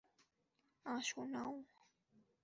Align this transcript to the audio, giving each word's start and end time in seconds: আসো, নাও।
আসো, 0.85 1.21
নাও। 1.25 1.53